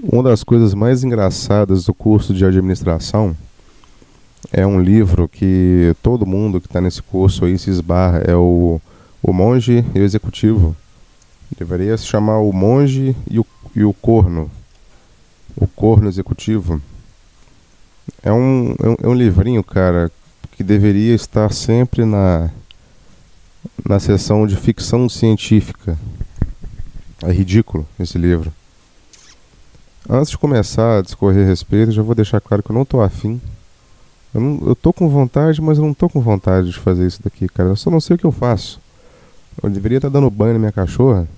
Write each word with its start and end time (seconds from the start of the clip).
Uma 0.00 0.22
das 0.22 0.42
coisas 0.42 0.72
mais 0.72 1.04
engraçadas 1.04 1.84
do 1.84 1.92
curso 1.92 2.32
de 2.32 2.46
administração 2.46 3.36
é 4.50 4.66
um 4.66 4.80
livro 4.80 5.28
que 5.28 5.94
todo 6.02 6.24
mundo 6.24 6.62
que 6.62 6.66
está 6.66 6.80
nesse 6.80 7.02
curso 7.02 7.44
aí 7.44 7.58
se 7.58 7.68
esbarra. 7.68 8.20
É 8.26 8.34
o, 8.34 8.80
o 9.22 9.32
Monge 9.34 9.84
e 9.94 10.00
o 10.00 10.02
Executivo. 10.02 10.74
Deveria 11.58 11.94
se 11.98 12.06
chamar 12.06 12.38
O 12.38 12.54
Monge 12.54 13.14
e 13.30 13.38
o, 13.38 13.44
e 13.76 13.84
o 13.84 13.92
Corno. 13.92 14.50
O 15.54 15.66
Corno 15.66 16.08
Executivo. 16.08 16.80
É 18.22 18.32
um, 18.32 18.74
é 18.82 18.88
um, 18.88 18.96
é 19.02 19.08
um 19.08 19.14
livrinho, 19.14 19.62
cara, 19.62 20.10
que 20.52 20.64
deveria 20.64 21.14
estar 21.14 21.52
sempre 21.52 22.06
na, 22.06 22.50
na 23.86 24.00
seção 24.00 24.46
de 24.46 24.56
ficção 24.56 25.06
científica. 25.06 25.98
É 27.22 27.30
ridículo 27.30 27.86
esse 28.00 28.16
livro. 28.16 28.50
Antes 30.08 30.30
de 30.30 30.38
começar 30.38 30.98
a 30.98 31.02
discorrer 31.02 31.44
a 31.44 31.48
respeito, 31.48 31.92
já 31.92 32.02
vou 32.02 32.14
deixar 32.14 32.40
claro 32.40 32.62
que 32.62 32.70
eu 32.70 32.74
não 32.74 32.84
tô 32.84 33.00
afim. 33.00 33.40
Eu, 34.34 34.40
não, 34.40 34.68
eu 34.68 34.74
tô 34.74 34.92
com 34.92 35.08
vontade, 35.08 35.60
mas 35.60 35.78
eu 35.78 35.84
não 35.84 35.94
tô 35.94 36.08
com 36.08 36.20
vontade 36.20 36.70
de 36.70 36.78
fazer 36.78 37.06
isso 37.06 37.22
daqui, 37.22 37.48
cara. 37.48 37.68
Eu 37.68 37.76
só 37.76 37.90
não 37.90 38.00
sei 38.00 38.16
o 38.16 38.18
que 38.18 38.24
eu 38.24 38.32
faço. 38.32 38.80
Eu 39.62 39.70
deveria 39.70 39.98
estar 39.98 40.08
dando 40.08 40.28
banho 40.30 40.54
na 40.54 40.58
minha 40.58 40.72
cachorra, 40.72 41.28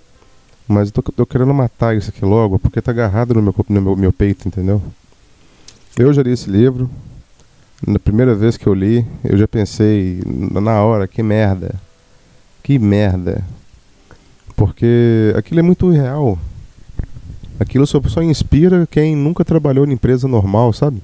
mas 0.66 0.88
eu 0.88 0.94
tô, 0.94 1.02
tô 1.12 1.26
querendo 1.26 1.52
matar 1.52 1.96
isso 1.96 2.10
aqui 2.10 2.24
logo, 2.24 2.58
porque 2.58 2.80
tá 2.80 2.90
agarrado 2.90 3.34
no 3.34 3.42
meu, 3.42 3.54
no 3.68 3.82
meu, 3.82 3.96
meu 3.96 4.12
peito, 4.12 4.48
entendeu? 4.48 4.80
Eu 5.98 6.12
já 6.12 6.22
li 6.22 6.30
esse 6.30 6.48
livro. 6.48 6.88
Na 7.86 7.98
primeira 7.98 8.34
vez 8.34 8.56
que 8.56 8.66
eu 8.66 8.72
li, 8.72 9.06
eu 9.22 9.36
já 9.36 9.46
pensei 9.46 10.22
na 10.24 10.82
hora, 10.82 11.06
que 11.06 11.22
merda. 11.22 11.74
Que 12.62 12.78
merda. 12.78 13.44
Porque 14.56 15.34
aquilo 15.36 15.60
é 15.60 15.62
muito 15.62 15.90
real. 15.90 16.38
Aquilo 17.64 17.86
só, 17.86 17.98
só 18.06 18.22
inspira 18.22 18.86
quem 18.90 19.16
nunca 19.16 19.42
trabalhou 19.42 19.86
em 19.86 19.92
empresa 19.92 20.28
normal, 20.28 20.70
sabe? 20.74 21.02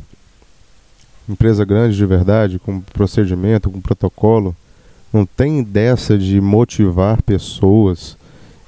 Empresa 1.27 1.64
grande 1.64 1.97
de 1.97 2.05
verdade, 2.05 2.58
com 2.58 2.80
procedimento, 2.80 3.70
com 3.70 3.80
protocolo. 3.80 4.55
Não 5.11 5.25
tem 5.25 5.62
dessa 5.62 6.19
de 6.19 6.39
motivar 6.39 7.22
pessoas, 7.22 8.14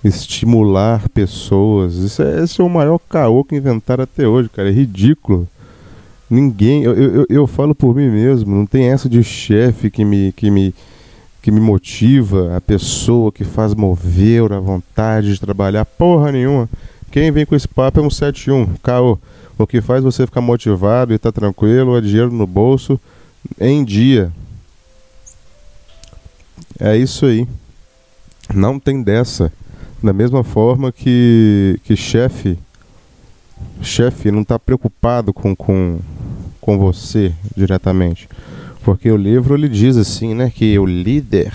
estimular 0.02 1.06
pessoas. 1.10 1.96
Isso 1.96 2.22
é, 2.22 2.42
esse 2.42 2.62
é 2.62 2.64
o 2.64 2.68
maior 2.68 2.98
caô 2.98 3.44
que 3.44 3.56
inventaram 3.56 4.04
até 4.04 4.27
hoje, 4.27 4.48
cara. 4.48 4.70
É 4.70 4.72
ridículo. 4.72 5.46
Ninguém. 6.30 6.84
Eu, 6.84 6.94
eu, 6.94 7.27
eu 7.28 7.46
falo 7.46 7.74
por 7.74 7.94
mim 7.94 8.08
mesmo. 8.08 8.56
Não 8.56 8.64
tem 8.64 8.86
essa 8.86 9.06
de 9.06 9.22
chefe 9.22 9.90
que 9.90 10.02
me, 10.02 10.32
que, 10.32 10.50
me, 10.50 10.74
que 11.42 11.50
me 11.50 11.60
motiva, 11.60 12.56
a 12.56 12.60
pessoa 12.60 13.30
que 13.30 13.44
faz 13.44 13.74
mover 13.74 14.50
a 14.50 14.60
vontade 14.60 15.34
de 15.34 15.40
trabalhar. 15.40 15.84
Porra 15.84 16.32
nenhuma. 16.32 16.70
Quem 17.12 17.30
vem 17.30 17.44
com 17.44 17.55
esse 17.55 17.68
papo 17.68 18.00
é 18.00 18.02
um 18.02 18.10
71. 18.10 18.74
Caô. 18.82 19.18
O 19.58 19.66
que 19.66 19.82
faz 19.82 20.02
você 20.02 20.27
ficar 20.27 20.41
motivado 20.41 21.12
e 21.12 21.18
tá 21.18 21.30
tranquilo 21.30 21.96
é 21.96 22.00
dinheiro 22.00 22.32
no 22.32 22.46
bolso 22.46 22.98
em 23.60 23.84
dia. 23.84 24.32
É 26.80 26.96
isso 26.96 27.27
aí. 27.27 27.46
Não 28.52 28.80
tem 28.80 29.02
dessa. 29.02 29.52
Da 30.02 30.12
mesma 30.12 30.42
forma 30.42 30.90
que, 30.90 31.78
que 31.84 31.94
chefe 31.94 32.58
chefe 33.83 34.30
não 34.30 34.42
está 34.42 34.58
preocupado 34.58 35.33
com, 35.33 35.55
com, 35.55 35.98
com 36.60 36.78
você 36.78 37.33
diretamente. 37.56 38.28
Porque 38.83 39.10
o 39.10 39.16
livro 39.16 39.55
ele 39.55 39.68
diz 39.68 39.96
assim, 39.96 40.34
né, 40.34 40.50
que 40.55 40.78
o 40.78 40.86
líder, 40.86 41.52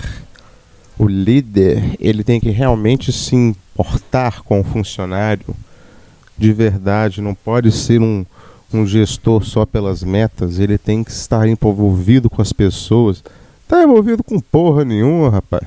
o 0.98 1.06
líder, 1.06 1.96
ele 1.98 2.22
tem 2.22 2.40
que 2.40 2.50
realmente 2.50 3.12
se 3.12 3.54
importar 3.78 4.42
com 4.42 4.60
o 4.60 4.64
funcionário 4.64 5.54
de 6.36 6.52
verdade, 6.52 7.20
não 7.20 7.34
pode 7.34 7.70
ser 7.70 8.00
um, 8.00 8.24
um 8.72 8.86
gestor 8.86 9.44
só 9.44 9.64
pelas 9.64 10.02
metas, 10.02 10.58
ele 10.58 10.78
tem 10.78 11.02
que 11.02 11.10
estar 11.10 11.48
envolvido 11.48 12.28
com 12.28 12.40
as 12.40 12.52
pessoas. 12.52 13.24
Tá 13.66 13.82
envolvido 13.82 14.22
com 14.22 14.40
porra 14.40 14.84
nenhuma, 14.84 15.30
rapaz. 15.30 15.64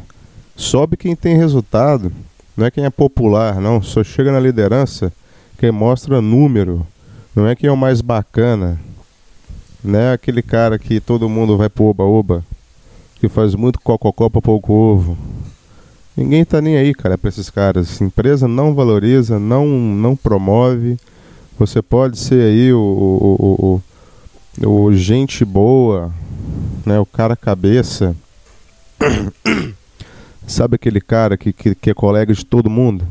Sobe 0.56 0.96
quem 0.96 1.16
tem 1.16 1.36
resultado, 1.38 2.12
não 2.56 2.66
é 2.66 2.72
quem 2.72 2.86
é 2.86 2.90
popular, 2.90 3.60
não. 3.60 3.82
Só 3.82 4.04
chega 4.04 4.32
na 4.32 4.40
liderança 4.40 5.12
quem 5.58 5.72
mostra 5.72 6.22
número, 6.22 6.86
não 7.36 7.48
é 7.48 7.56
quem 7.56 7.68
é 7.68 7.72
o 7.72 7.78
mais 7.78 8.02
bacana. 8.02 8.80
Não 9.84 10.00
é 10.00 10.14
aquele 10.14 10.42
cara 10.42 10.78
que 10.78 11.00
todo 11.00 11.28
mundo 11.28 11.58
vai 11.58 11.68
pro 11.68 11.86
oba-oba, 11.86 12.46
que 13.16 13.28
faz 13.28 13.56
muito 13.56 13.80
cococó 13.80 14.30
pra 14.30 14.42
pouco 14.42 14.72
ovo. 14.72 15.18
Ninguém 16.16 16.44
tá 16.44 16.62
nem 16.62 16.78
aí, 16.78 16.94
cara, 16.94 17.18
para 17.18 17.30
esses 17.30 17.50
caras. 17.50 18.02
Empresa 18.02 18.48
não 18.48 18.76
valoriza, 18.76 19.40
não, 19.40 19.66
não 19.66 20.16
promove. 20.16 20.98
Você 21.58 21.82
pode 21.82 22.18
ser 22.20 22.44
aí 22.44 22.74
o, 22.74 22.80
o, 22.80 23.82
o, 24.66 24.86
o 24.86 24.94
gente 24.94 25.46
boa, 25.46 26.14
né? 26.86 27.00
O 27.00 27.06
cara 27.06 27.36
cabeça. 27.36 28.16
Sabe 30.46 30.76
aquele 30.76 31.00
cara 31.00 31.38
que, 31.38 31.54
que, 31.54 31.76
que, 31.76 31.90
é 31.90 31.94
colega 31.94 32.34
de 32.34 32.46
todo 32.46 32.70
mundo? 32.70 33.08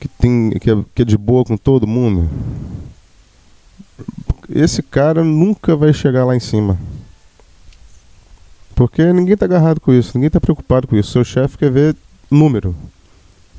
Que, 0.00 0.08
tem, 0.08 0.50
que, 0.50 0.70
é, 0.70 0.84
que 0.94 1.02
é 1.02 1.04
de 1.04 1.18
boa 1.18 1.44
com 1.44 1.56
todo 1.56 1.86
mundo? 1.86 2.28
Esse 4.48 4.82
cara 4.82 5.22
nunca 5.22 5.76
vai 5.76 5.92
chegar 5.92 6.24
lá 6.24 6.34
em 6.34 6.40
cima. 6.40 6.78
Porque 8.74 9.12
ninguém 9.12 9.34
está 9.34 9.46
agarrado 9.46 9.80
com 9.80 9.92
isso, 9.92 10.12
ninguém 10.14 10.28
está 10.28 10.40
preocupado 10.40 10.86
com 10.86 10.96
isso. 10.96 11.12
Seu 11.12 11.24
chefe 11.24 11.58
quer 11.58 11.70
ver 11.70 11.96
número. 12.30 12.74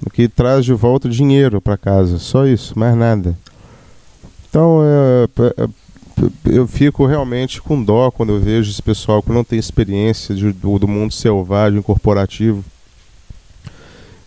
O 0.06 0.10
que 0.10 0.28
traz 0.28 0.66
de 0.66 0.74
volta 0.74 1.10
dinheiro 1.10 1.62
para 1.62 1.78
casa. 1.78 2.20
Só 2.20 2.46
isso, 2.46 2.78
mais 2.78 2.96
nada. 2.96 3.38
Então 4.50 4.82
é, 4.84 5.28
é, 5.64 5.70
eu 6.46 6.68
fico 6.68 7.06
realmente 7.06 7.62
com 7.62 7.82
dó 7.82 8.10
quando 8.12 8.34
eu 8.34 8.40
vejo 8.40 8.72
esse 8.72 8.82
pessoal 8.82 9.22
que 9.22 9.32
não 9.32 9.44
tem 9.44 9.60
experiência 9.60 10.34
de, 10.34 10.52
do, 10.52 10.80
do, 10.80 10.88
mundo 10.88 11.14
selvagem, 11.14 11.82
corporativo. 11.82 12.64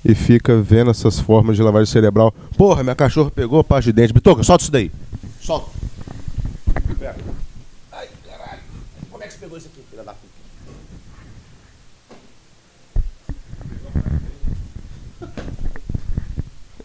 E 0.05 0.15
fica 0.15 0.60
vendo 0.60 0.91
essas 0.91 1.19
formas 1.19 1.56
de 1.56 1.62
lavagem 1.62 1.91
cerebral. 1.91 2.32
Porra, 2.56 2.82
minha 2.82 2.94
cachorra 2.94 3.31
pegou 3.31 3.59
a 3.59 3.65
parte 3.65 3.87
de 3.87 3.93
dente. 3.93 4.12
Bitoca, 4.12 4.43
solta 4.43 4.62
isso 4.62 4.72
daí. 4.72 4.91
Solta. 5.41 5.70
Ai, 7.93 8.09
caralho. 8.26 8.60
Como 9.10 9.22
é 9.22 9.26
que 9.26 9.32
você 9.32 9.38
pegou 9.38 9.59
isso 9.59 9.69
aqui, 9.69 9.82
filha 9.91 10.05
da 10.05 10.12
puta? 10.12 10.28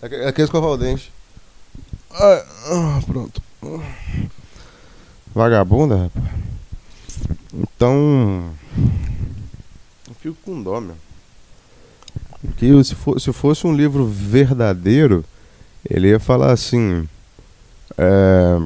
É 0.03 0.27
aquele 0.27 0.43
escovar 0.43 0.69
o 0.69 0.77
dente. 0.77 1.13
Ah, 2.11 2.99
pronto. 3.07 3.41
Vagabunda, 5.33 5.95
rapaz. 5.95 6.25
Então. 7.53 8.49
Eu 10.05 10.13
fico 10.19 10.35
com 10.43 10.61
dó, 10.61 10.81
meu. 10.81 10.97
Porque 12.41 12.83
se, 12.83 12.95
for, 12.95 13.21
se 13.21 13.31
fosse 13.31 13.65
um 13.65 13.73
livro 13.73 14.05
verdadeiro, 14.05 15.23
ele 15.89 16.09
ia 16.09 16.19
falar 16.19 16.51
assim. 16.51 17.07
É, 17.97 18.57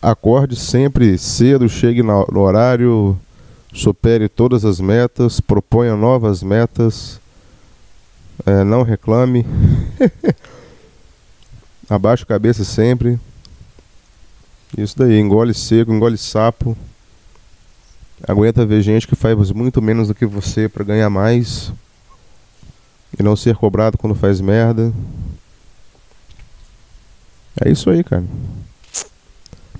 acorde 0.00 0.54
sempre 0.54 1.18
cedo, 1.18 1.68
chegue 1.68 2.04
no 2.04 2.38
horário, 2.38 3.18
supere 3.74 4.28
todas 4.28 4.64
as 4.64 4.78
metas, 4.78 5.40
proponha 5.40 5.96
novas 5.96 6.44
metas 6.44 7.18
é, 8.44 8.64
não 8.64 8.82
reclame. 8.82 9.46
Abaixa 11.88 12.24
a 12.24 12.26
cabeça 12.26 12.64
sempre. 12.64 13.18
Isso 14.76 14.98
daí, 14.98 15.18
engole 15.18 15.54
seco, 15.54 15.92
engole 15.92 16.18
sapo. 16.18 16.76
Aguenta 18.26 18.66
ver 18.66 18.82
gente 18.82 19.06
que 19.06 19.14
faz 19.14 19.50
muito 19.52 19.80
menos 19.80 20.08
do 20.08 20.14
que 20.14 20.26
você 20.26 20.68
para 20.68 20.84
ganhar 20.84 21.08
mais. 21.08 21.72
E 23.18 23.22
não 23.22 23.36
ser 23.36 23.56
cobrado 23.56 23.96
quando 23.96 24.14
faz 24.14 24.40
merda. 24.40 24.92
É 27.64 27.70
isso 27.70 27.88
aí, 27.88 28.02
cara. 28.02 28.24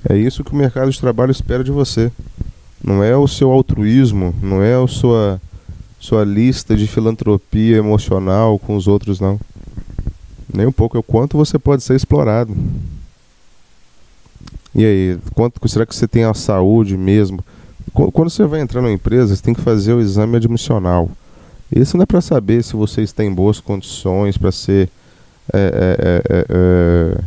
É 0.08 0.16
isso 0.16 0.44
que 0.44 0.52
o 0.52 0.56
mercado 0.56 0.90
de 0.90 1.00
trabalho 1.00 1.32
espera 1.32 1.64
de 1.64 1.70
você. 1.70 2.12
Não 2.82 3.02
é 3.02 3.16
o 3.16 3.26
seu 3.26 3.50
altruísmo, 3.50 4.34
não 4.40 4.62
é 4.62 4.80
a 4.80 4.86
sua 4.86 5.40
sua 5.98 6.24
lista 6.24 6.76
de 6.76 6.86
filantropia 6.86 7.76
emocional 7.76 8.58
com 8.58 8.76
os 8.76 8.86
outros, 8.86 9.20
não. 9.20 9.40
Nem 10.52 10.66
um 10.66 10.72
pouco. 10.72 10.96
É 10.96 11.00
o 11.00 11.02
quanto 11.02 11.36
você 11.36 11.58
pode 11.58 11.82
ser 11.82 11.96
explorado. 11.96 12.56
E 14.74 14.84
aí, 14.84 15.18
quanto 15.34 15.66
será 15.68 15.86
que 15.86 15.96
você 15.96 16.06
tem 16.06 16.24
a 16.24 16.34
saúde 16.34 16.96
mesmo? 16.96 17.44
Quando 17.92 18.28
você 18.28 18.44
vai 18.44 18.60
entrar 18.60 18.82
numa 18.82 18.92
empresa, 18.92 19.34
você 19.34 19.42
tem 19.42 19.54
que 19.54 19.62
fazer 19.62 19.94
o 19.94 20.00
exame 20.00 20.36
admissional. 20.36 21.10
Isso 21.74 21.96
não 21.96 22.02
é 22.02 22.06
para 22.06 22.20
saber 22.20 22.62
se 22.62 22.76
você 22.76 23.02
está 23.02 23.24
em 23.24 23.32
boas 23.32 23.58
condições 23.58 24.36
para 24.36 24.52
ser 24.52 24.88
é, 25.52 25.58
é, 25.58 25.96
é, 25.98 26.22
é, 26.28 26.46
é 26.50 27.24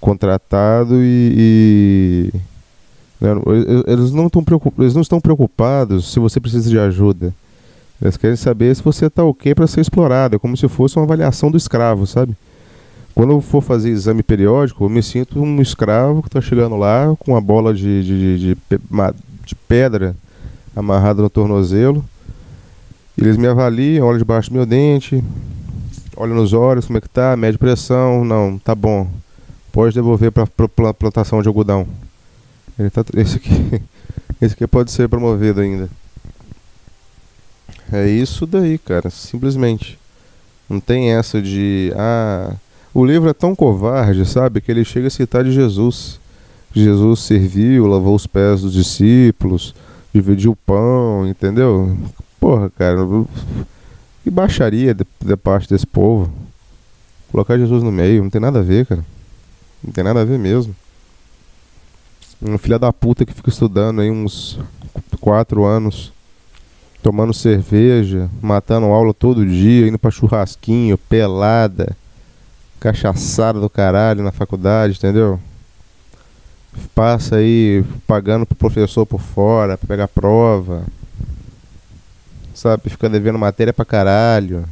contratado 0.00 0.96
e, 1.02 2.32
e 2.34 2.40
né, 3.20 3.30
eles 3.86 4.12
não 4.12 4.26
estão 4.26 4.44
preocupados, 4.44 4.82
eles 4.84 4.94
não 4.94 5.02
estão 5.02 5.20
preocupados 5.20 6.12
se 6.12 6.18
você 6.18 6.40
precisa 6.40 6.68
de 6.68 6.78
ajuda. 6.78 7.32
Eles 8.00 8.16
querem 8.16 8.36
saber 8.36 8.74
se 8.74 8.82
você 8.82 9.06
está 9.06 9.24
ok 9.24 9.54
para 9.54 9.66
ser 9.66 9.80
explorado. 9.80 10.36
É 10.36 10.38
como 10.38 10.56
se 10.56 10.68
fosse 10.68 10.96
uma 10.96 11.04
avaliação 11.04 11.50
do 11.50 11.56
escravo, 11.56 12.06
sabe? 12.06 12.36
Quando 13.14 13.32
eu 13.32 13.40
for 13.40 13.60
fazer 13.60 13.90
exame 13.90 14.22
periódico, 14.22 14.84
eu 14.84 14.88
me 14.88 15.02
sinto 15.02 15.40
um 15.42 15.60
escravo 15.60 16.22
que 16.22 16.28
está 16.28 16.40
chegando 16.40 16.76
lá 16.76 17.12
com 17.18 17.32
uma 17.32 17.40
bola 17.40 17.74
de, 17.74 18.04
de, 18.04 18.38
de, 18.38 18.56
de, 19.44 19.54
pedra 19.66 20.14
amarrada 20.76 21.20
no 21.20 21.28
tornozelo. 21.28 22.04
Eles 23.16 23.36
me 23.36 23.48
avaliam, 23.48 24.06
olham 24.06 24.18
debaixo 24.18 24.50
do 24.50 24.54
meu 24.54 24.64
dente, 24.64 25.24
olham 26.16 26.36
nos 26.36 26.52
olhos, 26.52 26.86
como 26.86 26.98
é 26.98 27.00
que 27.00 27.08
tá, 27.08 27.36
mede 27.36 27.58
pressão, 27.58 28.24
não, 28.24 28.56
tá 28.56 28.72
bom. 28.72 29.08
Pode 29.72 29.92
devolver 29.92 30.30
para 30.30 30.46
plantação 30.94 31.42
de 31.42 31.48
algodão. 31.48 31.88
Ele 32.78 32.90
tá, 32.90 33.04
esse 33.16 33.38
aqui, 33.38 33.82
esse 34.40 34.54
aqui 34.54 34.66
pode 34.68 34.92
ser 34.92 35.08
promovido 35.08 35.60
ainda. 35.60 35.90
É 37.92 38.06
isso 38.06 38.46
daí, 38.46 38.78
cara, 38.78 39.10
simplesmente. 39.10 39.98
Não 40.68 40.80
tem 40.80 41.12
essa 41.12 41.40
de 41.40 41.92
ah, 41.96 42.54
o 42.92 43.04
livro 43.04 43.28
é 43.28 43.32
tão 43.32 43.54
covarde, 43.54 44.26
sabe, 44.26 44.60
que 44.60 44.70
ele 44.70 44.84
chega 44.84 45.06
a 45.06 45.10
citar 45.10 45.44
de 45.44 45.52
Jesus. 45.52 46.20
Jesus 46.74 47.20
serviu, 47.20 47.86
lavou 47.86 48.14
os 48.14 48.26
pés 48.26 48.60
dos 48.60 48.72
discípulos, 48.72 49.74
dividiu 50.12 50.52
o 50.52 50.56
pão, 50.56 51.26
entendeu? 51.26 51.96
Porra, 52.38 52.70
cara, 52.70 52.98
que 54.22 54.30
baixaria 54.30 54.94
da 54.94 55.36
parte 55.36 55.68
desse 55.68 55.86
povo. 55.86 56.30
Colocar 57.30 57.58
Jesus 57.58 57.82
no 57.82 57.92
meio, 57.92 58.22
não 58.22 58.30
tem 58.30 58.40
nada 58.40 58.58
a 58.58 58.62
ver, 58.62 58.86
cara. 58.86 59.04
Não 59.82 59.92
tem 59.92 60.04
nada 60.04 60.20
a 60.20 60.24
ver 60.24 60.38
mesmo. 60.38 60.74
Um 62.40 62.58
filho 62.58 62.78
da 62.78 62.92
puta 62.92 63.24
que 63.24 63.34
fica 63.34 63.48
estudando 63.48 64.00
aí 64.00 64.10
uns 64.10 64.58
quatro 65.20 65.64
anos, 65.64 66.12
tomando 67.08 67.32
cerveja, 67.32 68.28
matando 68.42 68.84
aula 68.84 69.14
todo 69.14 69.46
dia, 69.46 69.88
indo 69.88 69.98
pra 69.98 70.10
churrasquinho, 70.10 70.98
pelada 70.98 71.96
cachaçada 72.78 73.58
do 73.58 73.70
caralho 73.70 74.22
na 74.22 74.30
faculdade, 74.30 74.98
entendeu? 74.98 75.40
Passa 76.94 77.36
aí 77.36 77.82
pagando 78.06 78.44
pro 78.44 78.54
professor 78.54 79.06
por 79.06 79.22
fora 79.22 79.78
pra 79.78 79.88
pegar 79.88 80.06
prova. 80.06 80.84
Sabe? 82.54 82.90
Fica 82.90 83.08
devendo 83.08 83.38
matéria 83.38 83.72
pra 83.72 83.86
caralho. 83.86 84.66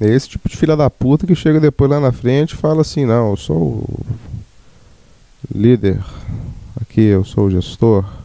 É 0.00 0.08
esse 0.08 0.26
tipo 0.26 0.48
de 0.48 0.56
filha 0.56 0.74
da 0.74 0.88
puta 0.88 1.26
que 1.26 1.34
chega 1.34 1.60
depois 1.60 1.90
lá 1.90 2.00
na 2.00 2.12
frente 2.12 2.52
e 2.52 2.56
fala 2.56 2.80
assim: 2.80 3.04
não, 3.04 3.32
eu 3.32 3.36
sou 3.36 3.58
o 3.60 4.06
líder. 5.54 6.02
Aqui, 6.80 7.02
eu 7.02 7.24
sou 7.26 7.44
o 7.44 7.50
gestor. 7.50 8.19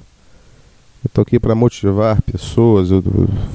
Eu 1.06 1.10
tô 1.14 1.22
aqui 1.22 1.40
para 1.40 1.56
motivar 1.56 2.22
pessoas. 2.22 2.92
Eu, 2.92 3.02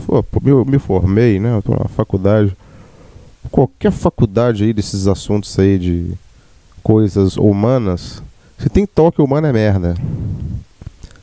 eu, 0.09 0.65
me 0.65 0.79
formei, 0.79 1.39
né? 1.39 1.55
Eu 1.57 1.63
tô 1.63 1.73
na 1.73 1.89
faculdade 1.89 2.57
qualquer 3.51 3.91
faculdade 3.91 4.65
aí 4.65 4.73
desses 4.73 5.07
assuntos 5.07 5.59
aí 5.59 5.79
de 5.79 6.13
coisas 6.83 7.37
humanas, 7.37 8.23
se 8.59 8.69
tem 8.69 8.87
toque 8.87 9.21
humano 9.21 9.47
é 9.47 9.53
merda. 9.53 9.95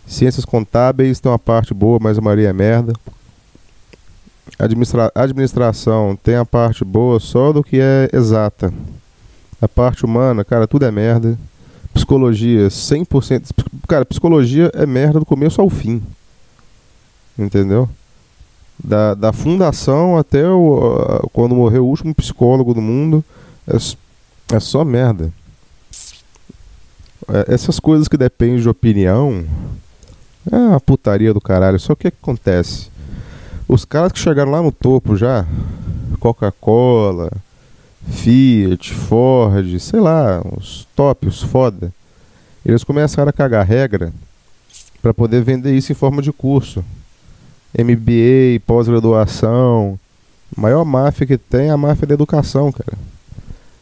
Ciências 0.05 0.45
contábeis 0.45 1.19
tem 1.19 1.31
uma 1.31 1.39
parte 1.39 1.73
boa, 1.73 1.99
mas 2.01 2.17
a 2.17 2.21
maioria 2.21 2.49
é 2.49 2.53
merda. 2.53 2.93
Administra 4.57 5.11
administração 5.13 6.17
tem 6.21 6.35
a 6.35 6.45
parte 6.45 6.85
boa 6.85 7.19
só 7.19 7.51
do 7.51 7.63
que 7.63 7.79
é 7.79 8.09
exata. 8.13 8.73
A 9.61 9.67
parte 9.67 10.05
humana, 10.05 10.45
cara, 10.45 10.67
tudo 10.67 10.85
é 10.85 10.91
merda. 10.91 11.37
Psicologia, 11.97 12.67
100%. 12.67 13.49
Cara, 13.87 14.05
psicologia 14.05 14.71
é 14.73 14.85
merda 14.85 15.19
do 15.19 15.25
começo 15.25 15.61
ao 15.61 15.69
fim. 15.69 16.01
Entendeu? 17.37 17.89
da, 18.83 19.13
da 19.13 19.33
fundação 19.33 20.17
até 20.17 20.47
o, 20.47 21.27
quando 21.33 21.55
morreu 21.55 21.85
o 21.85 21.89
último 21.89 22.13
psicólogo 22.13 22.73
do 22.73 22.81
mundo, 22.81 23.23
é, 23.67 23.75
é 24.55 24.59
só 24.59 24.85
merda. 24.85 25.31
É, 27.27 27.53
essas 27.53 27.79
coisas 27.79 28.07
que 28.07 28.17
dependem 28.17 28.61
de 28.61 28.69
opinião 28.69 29.45
é 30.51 30.55
uma 30.55 30.79
putaria 30.79 31.33
do 31.33 31.41
caralho. 31.41 31.79
Só 31.79 31.95
que 31.95 32.07
o 32.07 32.11
que 32.11 32.17
acontece? 32.21 32.89
Os 33.67 33.83
caras 33.83 34.11
que 34.11 34.19
chegaram 34.19 34.51
lá 34.51 34.61
no 34.61 34.71
topo 34.71 35.17
já, 35.17 35.45
Coca-Cola, 36.19 37.31
Fiat, 38.09 38.93
Ford, 38.93 39.79
sei 39.79 39.99
lá, 39.99 40.41
os 40.57 40.87
top, 40.95 41.27
os 41.27 41.41
foda, 41.41 41.91
eles 42.65 42.83
começaram 42.83 43.29
a 43.29 43.33
cagar 43.33 43.65
regra 43.65 44.11
para 45.01 45.13
poder 45.13 45.41
vender 45.43 45.75
isso 45.75 45.91
em 45.91 45.95
forma 45.95 46.21
de 46.21 46.31
curso. 46.31 46.83
MBA, 47.77 48.59
pós-graduação. 48.65 49.99
A 50.55 50.61
maior 50.61 50.83
máfia 50.83 51.27
que 51.27 51.37
tem 51.37 51.67
é 51.67 51.71
a 51.71 51.77
máfia 51.77 52.07
da 52.07 52.13
educação, 52.13 52.71
cara. 52.71 52.97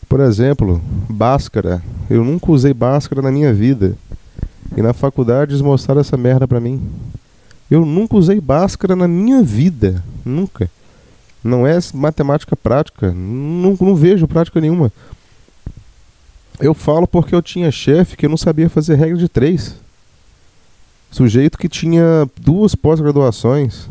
Por 0.08 0.20
exemplo, 0.20 0.82
Bhaskara. 1.10 1.82
Eu 2.10 2.24
nunca 2.24 2.52
usei 2.52 2.74
Bhaskara 2.74 3.22
na 3.22 3.32
minha 3.32 3.54
vida. 3.54 3.96
E 4.76 4.82
na 4.82 4.94
faculdade 4.94 5.52
eles 5.52 5.62
mostraram 5.62 6.02
essa 6.02 6.18
merda 6.18 6.48
pra 6.48 6.60
mim. 6.60 6.82
Eu 7.70 7.86
nunca 7.86 8.18
usei 8.18 8.40
Bhaskara 8.40 8.96
na 8.96 9.08
minha 9.08 9.42
vida. 9.42 10.04
Nunca. 10.24 10.70
Não 11.46 11.68
é 11.68 11.78
matemática 11.94 12.56
prática. 12.56 13.12
Não, 13.12 13.78
não 13.80 13.96
vejo 13.96 14.28
prática 14.28 14.60
nenhuma. 14.60 14.92
Eu 16.60 16.74
falo 16.74 17.06
porque 17.06 17.36
eu 17.36 17.42
tinha 17.42 17.70
chefe 17.70 18.18
que 18.18 18.28
não 18.28 18.36
sabia 18.36 18.68
fazer 18.68 18.96
regra 18.96 19.16
de 19.16 19.30
três. 19.30 19.76
Sujeito 21.12 21.60
que 21.60 21.70
tinha 21.70 22.28
duas 22.42 22.74
pós-graduações 22.74 23.88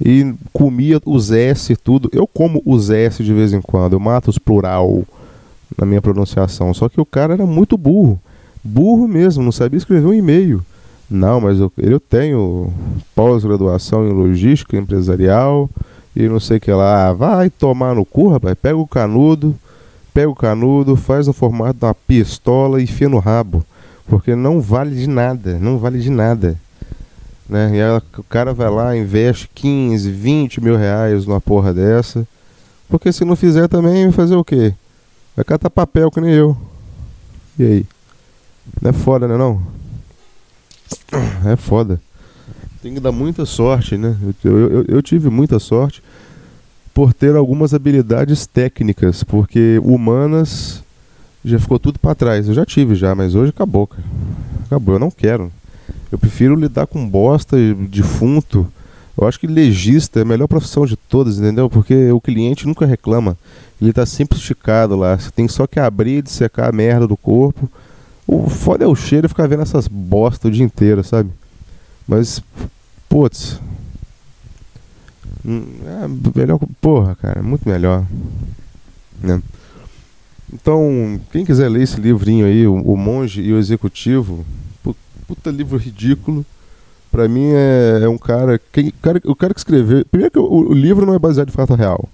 e 0.00 0.32
comia 0.52 1.00
os 1.04 1.32
S 1.32 1.72
e 1.72 1.76
tudo. 1.76 2.08
Eu 2.12 2.28
como 2.28 2.62
os 2.64 2.90
S 2.90 3.24
de 3.24 3.34
vez 3.34 3.52
em 3.52 3.60
quando, 3.60 3.94
eu 3.94 4.00
mato 4.00 4.30
os 4.30 4.38
plural 4.38 5.02
na 5.76 5.84
minha 5.84 6.00
pronunciação. 6.00 6.72
Só 6.72 6.88
que 6.88 7.00
o 7.00 7.04
cara 7.04 7.32
era 7.32 7.44
muito 7.44 7.76
burro. 7.76 8.20
Burro 8.62 9.08
mesmo, 9.08 9.42
não 9.42 9.50
sabia 9.50 9.78
escrever 9.78 10.06
um 10.06 10.14
e-mail. 10.14 10.64
Não, 11.10 11.40
mas 11.40 11.58
eu, 11.58 11.72
eu 11.76 11.98
tenho 11.98 12.72
pós-graduação 13.16 14.06
em 14.06 14.12
logística 14.12 14.76
empresarial 14.76 15.68
e 16.14 16.28
não 16.28 16.38
sei 16.38 16.58
o 16.58 16.60
que 16.60 16.72
lá. 16.72 17.12
Vai 17.12 17.50
tomar 17.50 17.94
no 17.94 18.04
cu, 18.04 18.28
rapaz. 18.28 18.54
Pega 18.60 18.76
o 18.76 18.86
canudo, 18.86 19.54
pega 20.12 20.28
o 20.28 20.34
canudo, 20.34 20.96
faz 20.96 21.26
no 21.26 21.32
formato 21.32 21.80
da 21.80 21.94
pistola 21.94 22.80
e 22.80 22.84
enfia 22.84 23.08
no 23.08 23.18
rabo. 23.18 23.64
Porque 24.06 24.34
não 24.34 24.60
vale 24.60 24.94
de 24.94 25.06
nada, 25.06 25.58
não 25.58 25.78
vale 25.78 25.98
de 25.98 26.10
nada. 26.10 26.56
Né? 27.48 27.70
E 27.74 27.78
ela, 27.78 28.02
o 28.16 28.22
cara 28.22 28.52
vai 28.52 28.70
lá, 28.70 28.96
investe 28.96 29.48
15, 29.54 30.10
20 30.10 30.60
mil 30.60 30.76
reais 30.76 31.26
numa 31.26 31.40
porra 31.40 31.72
dessa. 31.72 32.26
Porque 32.88 33.12
se 33.12 33.24
não 33.24 33.36
fizer 33.36 33.68
também, 33.68 34.04
vai 34.04 34.12
fazer 34.12 34.36
o 34.36 34.44
quê? 34.44 34.74
Vai 35.34 35.44
catar 35.44 35.70
papel 35.70 36.10
que 36.10 36.20
nem 36.20 36.32
eu. 36.32 36.56
E 37.58 37.64
aí? 37.64 37.86
Não 38.80 38.90
é 38.90 38.92
foda, 38.92 39.26
né 39.26 39.36
não? 39.36 39.62
É 41.46 41.56
foda. 41.56 42.00
Tem 42.82 42.92
que 42.92 42.98
dar 42.98 43.12
muita 43.12 43.46
sorte, 43.46 43.96
né? 43.96 44.16
Eu, 44.42 44.58
eu, 44.58 44.84
eu 44.88 45.02
tive 45.02 45.30
muita 45.30 45.60
sorte 45.60 46.02
por 46.92 47.14
ter 47.14 47.36
algumas 47.36 47.72
habilidades 47.72 48.44
técnicas, 48.44 49.22
porque 49.22 49.80
humanas 49.84 50.82
já 51.44 51.60
ficou 51.60 51.78
tudo 51.78 52.00
para 52.00 52.16
trás. 52.16 52.48
Eu 52.48 52.54
já 52.54 52.66
tive 52.66 52.96
já, 52.96 53.14
mas 53.14 53.36
hoje 53.36 53.50
acabou, 53.50 53.86
cara. 53.86 54.02
Acabou, 54.66 54.96
eu 54.96 54.98
não 54.98 55.12
quero. 55.12 55.52
Eu 56.10 56.18
prefiro 56.18 56.56
lidar 56.56 56.88
com 56.88 57.08
bosta, 57.08 57.56
defunto. 57.88 58.66
Eu 59.16 59.28
acho 59.28 59.38
que 59.38 59.46
legista 59.46 60.18
é 60.18 60.22
a 60.22 60.26
melhor 60.26 60.48
profissão 60.48 60.84
de 60.84 60.96
todas, 60.96 61.38
entendeu? 61.38 61.70
Porque 61.70 62.10
o 62.10 62.20
cliente 62.20 62.66
nunca 62.66 62.84
reclama. 62.84 63.38
Ele 63.80 63.90
está 63.90 64.04
sempre 64.04 64.36
esticado 64.36 64.96
lá. 64.96 65.16
Você 65.16 65.30
tem 65.30 65.46
só 65.46 65.68
que 65.68 65.78
abrir 65.78 66.24
secar 66.26 66.68
a 66.68 66.72
merda 66.72 67.06
do 67.06 67.16
corpo. 67.16 67.70
O 68.26 68.48
foda 68.48 68.84
é 68.84 68.88
o 68.88 68.96
cheiro 68.96 69.26
e 69.26 69.28
ficar 69.28 69.46
vendo 69.46 69.62
essas 69.62 69.86
bosta 69.86 70.48
o 70.48 70.50
dia 70.50 70.64
inteiro, 70.64 71.04
sabe? 71.04 71.30
Mas, 72.06 72.42
putz. 73.08 73.60
Hum, 75.44 75.64
é 75.86 76.38
melhor. 76.38 76.60
Porra, 76.80 77.14
cara, 77.16 77.42
muito 77.42 77.68
melhor. 77.68 78.04
Né? 79.20 79.42
Então, 80.52 81.20
quem 81.30 81.44
quiser 81.44 81.68
ler 81.68 81.82
esse 81.82 82.00
livrinho 82.00 82.46
aí, 82.46 82.66
O, 82.66 82.74
o 82.74 82.96
Monge 82.96 83.40
e 83.40 83.52
o 83.52 83.58
Executivo, 83.58 84.44
puta 85.26 85.50
livro 85.50 85.78
ridículo. 85.78 86.44
Pra 87.10 87.28
mim 87.28 87.50
é, 87.52 88.00
é 88.02 88.08
um 88.08 88.18
cara, 88.18 88.60
quem, 88.72 88.90
cara. 89.02 89.20
O 89.24 89.34
cara 89.34 89.52
que 89.52 89.60
escreveu. 89.60 90.04
Primeiro 90.06 90.30
que 90.30 90.38
o, 90.38 90.44
o, 90.44 90.72
livro 90.72 91.04
não 91.04 91.14
é 91.14 91.18
baseado 91.18 91.48
em 91.48 91.52
fato 91.52 91.74
real. 91.74 92.08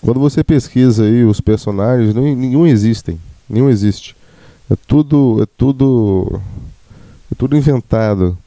Quando 0.00 0.20
você 0.20 0.42
pesquisa 0.42 1.04
aí 1.04 1.24
os 1.24 1.40
personagens, 1.40 2.14
não, 2.14 2.22
nenhum 2.22 2.66
existem. 2.66 3.20
Nenhum 3.48 3.68
existe. 3.68 4.16
É 4.70 4.76
tudo. 4.86 5.42
É 5.42 5.46
tudo. 5.56 6.40
É 7.30 7.34
tudo 7.36 7.56
inventado. 7.56 8.38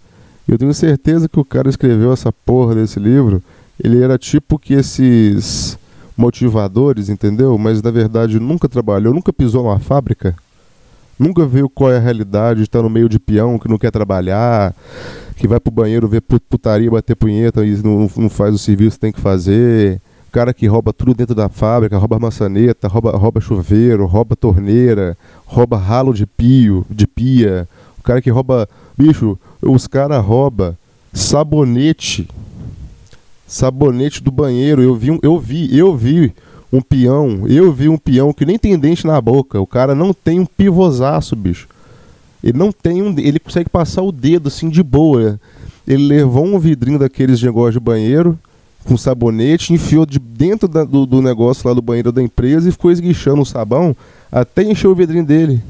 Eu 0.47 0.57
tenho 0.57 0.73
certeza 0.73 1.29
que 1.29 1.39
o 1.39 1.45
cara 1.45 1.69
escreveu 1.69 2.11
essa 2.11 2.31
porra 2.31 2.75
desse 2.75 2.99
livro. 2.99 3.41
Ele 3.81 4.01
era 4.01 4.17
tipo 4.17 4.59
que 4.59 4.73
esses 4.73 5.77
motivadores, 6.17 7.09
entendeu? 7.09 7.57
Mas 7.57 7.81
na 7.81 7.91
verdade 7.91 8.39
nunca 8.39 8.69
trabalhou, 8.69 9.13
nunca 9.13 9.33
pisou 9.33 9.63
numa 9.63 9.79
fábrica, 9.79 10.35
nunca 11.17 11.45
viu 11.45 11.69
qual 11.69 11.91
é 11.91 11.97
a 11.97 12.01
realidade 12.01 12.59
de 12.59 12.63
estar 12.65 12.81
no 12.81 12.89
meio 12.89 13.09
de 13.09 13.19
peão 13.19 13.57
que 13.57 13.67
não 13.67 13.77
quer 13.77 13.91
trabalhar, 13.91 14.75
que 15.35 15.47
vai 15.47 15.59
pro 15.59 15.71
banheiro 15.71 16.07
ver 16.07 16.21
putaria, 16.21 16.91
bater 16.91 17.15
punheta 17.15 17.65
e 17.65 17.75
não, 17.77 18.09
não 18.15 18.29
faz 18.29 18.53
o 18.53 18.59
serviço 18.59 18.97
que 18.97 19.01
tem 19.01 19.11
que 19.11 19.19
fazer, 19.19 19.99
cara 20.31 20.53
que 20.53 20.67
rouba 20.67 20.93
tudo 20.93 21.13
dentro 21.13 21.35
da 21.35 21.49
fábrica, 21.49 21.97
rouba 21.97 22.19
maçaneta, 22.19 22.87
rouba, 22.87 23.11
rouba 23.17 23.39
chuveiro, 23.39 24.05
rouba 24.05 24.35
torneira, 24.35 25.17
rouba 25.45 25.77
ralo 25.77 26.13
de 26.13 26.25
pio, 26.25 26.85
de 26.89 27.07
pia. 27.07 27.67
O 28.03 28.05
cara 28.05 28.21
que 28.21 28.29
rouba. 28.29 28.67
Bicho, 28.97 29.39
os 29.61 29.87
caras 29.87 30.23
roubam 30.23 30.75
sabonete. 31.13 32.27
Sabonete 33.47 34.21
do 34.21 34.29
banheiro. 34.29 34.83
Eu 34.83 34.93
vi, 34.93 35.17
eu 35.23 35.39
vi, 35.39 35.77
eu 35.77 35.95
vi 35.95 36.33
um 36.71 36.81
peão. 36.81 37.47
Eu 37.47 37.71
vi 37.71 37.87
um 37.87 37.97
peão 37.97 38.33
que 38.33 38.45
nem 38.45 38.59
tem 38.59 38.77
dente 38.77 39.07
na 39.07 39.21
boca. 39.21 39.57
O 39.61 39.65
cara 39.65 39.95
não 39.95 40.13
tem 40.13 40.37
um 40.37 40.45
pivosaço, 40.45 41.33
bicho. 41.33 41.69
Ele 42.43 42.57
não 42.57 42.73
tem 42.73 43.01
um. 43.01 43.17
Ele 43.17 43.39
consegue 43.39 43.69
passar 43.69 44.01
o 44.01 44.11
dedo 44.11 44.49
assim 44.49 44.67
de 44.67 44.83
boa. 44.83 45.39
Ele 45.87 46.05
levou 46.05 46.45
um 46.45 46.59
vidrinho 46.59 46.99
daqueles 46.99 47.39
de 47.39 47.45
negócio 47.45 47.73
de 47.73 47.79
banheiro 47.79 48.37
com 48.83 48.97
sabonete, 48.97 49.71
enfiou 49.71 50.05
de 50.05 50.19
dentro 50.19 50.67
da, 50.67 50.83
do, 50.83 51.05
do, 51.05 51.21
negócio 51.21 51.65
lá 51.65 51.73
do 51.73 51.81
banheiro 51.81 52.11
da 52.11 52.21
empresa 52.21 52.67
e 52.67 52.71
ficou 52.73 52.91
esguichando 52.91 53.41
o 53.41 53.45
sabão 53.45 53.95
até 54.29 54.61
encher 54.61 54.87
o 54.87 54.95
vidrinho 54.95 55.25
dele. 55.25 55.63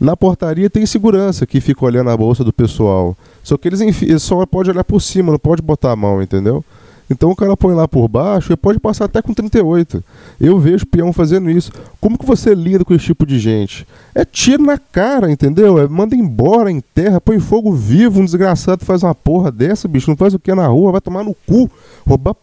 Na 0.00 0.16
portaria 0.16 0.70
tem 0.70 0.86
segurança 0.86 1.46
que 1.46 1.60
fica 1.60 1.84
olhando 1.84 2.08
a 2.08 2.16
bolsa 2.16 2.42
do 2.42 2.52
pessoal. 2.52 3.14
Só 3.42 3.58
que 3.58 3.68
eles, 3.68 3.80
eles 3.80 4.22
só 4.22 4.46
pode 4.46 4.70
olhar 4.70 4.82
por 4.82 5.00
cima, 5.00 5.30
não 5.30 5.38
pode 5.38 5.60
botar 5.60 5.92
a 5.92 5.96
mão, 5.96 6.22
entendeu? 6.22 6.64
Então 7.10 7.30
o 7.30 7.36
cara 7.36 7.56
põe 7.56 7.74
lá 7.74 7.88
por 7.88 8.06
baixo 8.08 8.52
e 8.52 8.56
pode 8.56 8.78
passar 8.78 9.06
até 9.06 9.20
com 9.20 9.34
38. 9.34 10.02
Eu 10.40 10.58
vejo 10.60 10.86
peão 10.86 11.12
fazendo 11.12 11.50
isso. 11.50 11.72
Como 12.00 12.16
que 12.16 12.24
você 12.24 12.54
lida 12.54 12.84
com 12.84 12.94
esse 12.94 13.04
tipo 13.04 13.26
de 13.26 13.38
gente? 13.38 13.84
É 14.14 14.24
tiro 14.24 14.62
na 14.62 14.78
cara, 14.78 15.30
entendeu? 15.30 15.76
É 15.78 15.88
manda 15.88 16.14
embora 16.14 16.70
em 16.70 16.80
terra, 16.80 17.20
põe 17.20 17.40
fogo 17.40 17.72
vivo, 17.72 18.20
um 18.20 18.24
desgraçado 18.24 18.84
faz 18.84 19.02
uma 19.02 19.14
porra 19.14 19.50
dessa, 19.50 19.88
bicho. 19.88 20.08
Não 20.08 20.16
faz 20.16 20.32
o 20.34 20.38
que 20.38 20.54
na 20.54 20.68
rua, 20.68 20.92
vai 20.92 21.00
tomar 21.00 21.24
no 21.24 21.34
cu. 21.46 21.68
Roubar 22.06 22.36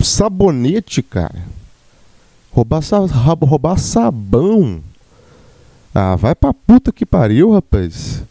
sabonete, 0.00 1.00
cara. 1.00 1.36
Roubar, 2.50 2.82
roubar 3.44 3.78
sabão. 3.78 4.80
Ah, 5.94 6.16
vai 6.16 6.34
pra 6.34 6.52
puta 6.52 6.92
que 6.92 7.06
pariu, 7.06 7.52
rapaz. 7.52 8.22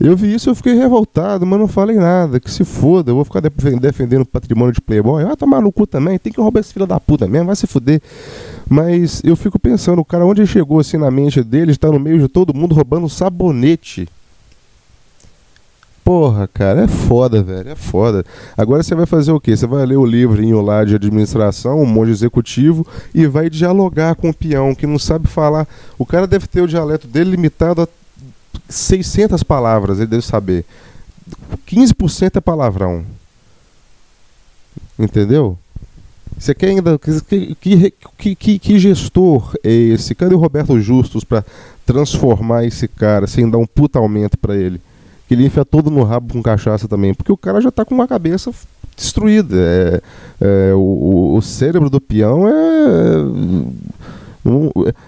Eu 0.00 0.16
vi 0.16 0.34
isso 0.34 0.50
eu 0.50 0.54
fiquei 0.56 0.74
revoltado, 0.74 1.46
mas 1.46 1.60
não 1.60 1.68
falei 1.68 1.96
nada. 1.96 2.40
Que 2.40 2.50
se 2.50 2.64
foda, 2.64 3.12
eu 3.12 3.14
vou 3.14 3.24
ficar 3.24 3.40
defendendo 3.40 4.22
o 4.22 4.26
patrimônio 4.26 4.72
de 4.72 4.80
Playboy. 4.80 5.22
Ah, 5.24 5.36
tomar 5.36 5.60
no 5.60 5.70
cu 5.70 5.86
também, 5.86 6.18
tem 6.18 6.32
que 6.32 6.40
roubar 6.40 6.58
esse 6.58 6.72
filho 6.72 6.86
da 6.86 6.98
puta 6.98 7.28
mesmo, 7.28 7.46
vai 7.46 7.56
se 7.56 7.68
fuder. 7.68 8.02
Mas 8.68 9.22
eu 9.22 9.36
fico 9.36 9.60
pensando, 9.60 10.00
o 10.00 10.04
cara, 10.04 10.26
onde 10.26 10.44
chegou 10.46 10.80
assim 10.80 10.96
na 10.96 11.10
mente 11.10 11.42
dele, 11.44 11.70
está 11.70 11.88
no 11.88 12.00
meio 12.00 12.18
de 12.18 12.26
todo 12.26 12.52
mundo 12.52 12.74
roubando 12.74 13.08
sabonete. 13.08 14.08
Porra, 16.04 16.48
cara, 16.52 16.82
é 16.82 16.88
foda, 16.88 17.42
velho, 17.42 17.70
é 17.70 17.76
foda. 17.76 18.24
Agora 18.56 18.82
você 18.82 18.94
vai 18.94 19.06
fazer 19.06 19.30
o 19.30 19.40
quê? 19.40 19.56
Você 19.56 19.66
vai 19.66 19.86
ler 19.86 19.96
o 19.96 20.04
livrinho 20.04 20.60
lá 20.60 20.84
de 20.84 20.96
administração, 20.96 21.80
um 21.80 21.86
monte 21.86 22.10
executivo, 22.10 22.84
e 23.14 23.26
vai 23.26 23.48
dialogar 23.48 24.16
com 24.16 24.30
o 24.30 24.34
peão 24.34 24.74
que 24.74 24.86
não 24.86 24.98
sabe 24.98 25.28
falar. 25.28 25.66
O 25.96 26.04
cara 26.04 26.26
deve 26.26 26.48
ter 26.48 26.60
o 26.60 26.66
dialeto 26.66 27.06
dele 27.06 27.30
limitado 27.30 27.82
a 27.82 27.88
600 28.68 29.44
palavras, 29.44 29.98
ele 29.98 30.08
deve 30.08 30.26
saber. 30.26 30.64
15% 31.68 32.36
é 32.36 32.40
palavrão. 32.40 33.04
Entendeu? 34.98 35.56
Você 36.36 36.54
quer 36.54 36.70
ainda. 36.70 36.98
Que, 36.98 37.54
que, 37.54 38.34
que, 38.34 38.58
que, 38.58 38.78
gestor 38.78 39.54
é 39.62 39.70
esse? 39.70 40.14
Cadê 40.14 40.34
o 40.34 40.38
Roberto 40.38 40.80
Justus 40.80 41.22
para 41.22 41.44
transformar 41.86 42.64
esse 42.64 42.88
cara 42.88 43.26
sem 43.26 43.48
dar 43.48 43.58
um 43.58 43.66
puta 43.66 43.98
aumento 44.00 44.36
para 44.36 44.56
ele? 44.56 44.80
Que 45.32 45.36
ele 45.36 45.46
enfia 45.46 45.64
todo 45.64 45.90
no 45.90 46.02
rabo 46.02 46.34
com 46.34 46.42
cachaça 46.42 46.86
também. 46.86 47.14
Porque 47.14 47.32
o 47.32 47.38
cara 47.38 47.58
já 47.58 47.70
tá 47.70 47.86
com 47.86 47.94
uma 47.94 48.06
cabeça 48.06 48.52
destruída. 48.94 49.56
É, 49.56 50.02
é, 50.42 50.74
o, 50.74 51.36
o 51.36 51.40
cérebro 51.40 51.88
do 51.88 51.98
peão 51.98 52.46
é 52.46 52.52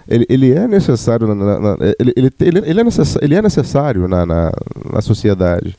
ele, 0.09 0.27
ele 0.31 0.53
é 0.53 0.67
necessário 0.67 1.27
na, 1.27 1.35
na, 1.35 1.61
na, 1.61 1.77
ele, 1.99 2.15
ele, 2.17 2.33
ele, 2.41 2.81
é 2.81 2.85
necess, 2.85 3.19
ele 3.21 3.35
é 3.35 3.43
necessário 3.43 4.09
na, 4.09 4.25
na, 4.25 4.51
na 4.95 5.03
sociedade. 5.03 5.77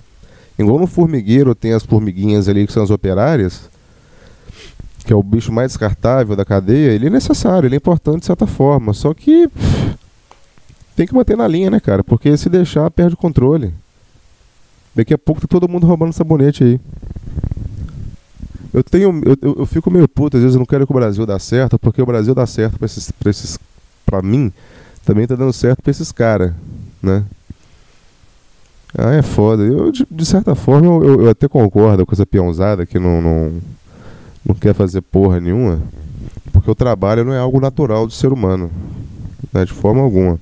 Igual 0.60 0.78
no 0.78 0.86
formigueiro 0.86 1.56
tem 1.56 1.74
as 1.74 1.84
formiguinhas 1.84 2.48
ali 2.48 2.68
que 2.68 2.74
são 2.74 2.84
as 2.84 2.92
operárias, 2.92 3.68
que 5.08 5.12
é 5.12 5.16
o 5.16 5.24
bicho 5.24 5.52
mais 5.52 5.72
descartável 5.72 6.36
da 6.36 6.46
cadeia, 6.46 6.92
ele 6.92 7.08
é 7.08 7.10
necessário, 7.10 7.66
ele 7.66 7.76
é 7.76 7.78
importante 7.78 8.20
de 8.20 8.28
certa 8.28 8.46
forma. 8.46 8.94
Só 8.94 9.12
que 9.12 9.48
pff, 9.48 9.98
tem 10.96 11.08
que 11.08 11.16
manter 11.16 11.36
na 11.36 11.48
linha, 11.48 11.72
né, 11.72 11.80
cara? 11.80 12.04
Porque 12.04 12.38
se 12.38 12.48
deixar, 12.48 12.92
perde 12.92 13.16
o 13.16 13.18
controle. 13.18 13.74
Daqui 14.96 15.14
a 15.14 15.18
pouco 15.18 15.42
tá 15.42 15.48
todo 15.48 15.68
mundo 15.68 15.86
roubando 15.86 16.14
sabonete 16.14 16.64
aí. 16.64 16.80
Eu 18.74 18.84
tenho. 18.84 19.22
Eu, 19.26 19.56
eu, 19.60 19.66
fico 19.66 19.92
meio 19.92 20.08
puto, 20.08 20.38
às 20.38 20.44
vezes 20.44 20.56
eu 20.56 20.60
não 20.60 20.66
quero 20.66 20.86
que 20.86 20.92
o 20.92 20.96
Brasil 20.96 21.26
dê 21.26 21.38
certo, 21.40 21.78
porque 21.78 22.02
o 22.02 22.06
Brasil 22.06 22.34
dá 22.34 22.46
certo 22.46 22.78
pra 22.78 22.86
esses. 22.86 23.12
Pra, 23.12 23.30
esses, 23.30 23.60
pra 24.06 24.22
mim, 24.22 24.52
também 25.06 25.28
tá 25.28 25.36
dando 25.36 25.54
certo 25.54 25.82
pra 25.82 25.92
esses 25.92 26.12
caras, 26.12 26.54
né? 27.02 27.24
Ah, 28.98 29.14
é 29.14 29.22
foda. 29.22 29.64
Eu, 29.64 29.92
de, 29.92 30.08
de 30.10 30.26
certa 30.26 30.56
forma, 30.56 30.88
eu, 30.88 31.24
eu, 31.24 31.30
até 31.30 31.48
concordo 31.48 32.06
com 32.06 32.14
essa 32.14 32.26
peãozada 32.26 32.86
que 32.86 32.98
não, 32.98 33.22
não, 33.22 33.62
não 34.46 34.56
quer 34.56 34.74
fazer 34.74 35.02
porra 35.02 35.40
nenhuma, 35.40 35.82
porque 36.54 36.72
o 36.72 36.76
trabalho 36.76 37.26
não 37.26 37.34
é 37.34 37.40
algo 37.40 37.60
natural 37.60 38.08
do 38.08 38.14
ser 38.14 38.32
humano, 38.32 38.72
né, 39.54 39.66
de 39.66 39.74
forma 39.74 40.02
alguma. 40.02 40.40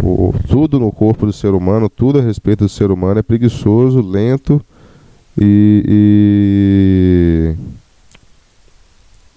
O, 0.00 0.34
tudo 0.48 0.78
no 0.78 0.92
corpo 0.92 1.26
do 1.26 1.32
ser 1.32 1.54
humano, 1.54 1.88
tudo 1.88 2.18
a 2.18 2.22
respeito 2.22 2.64
do 2.64 2.68
ser 2.68 2.90
humano 2.90 3.20
é 3.20 3.22
preguiçoso, 3.22 4.00
lento 4.00 4.60
e, 5.38 7.56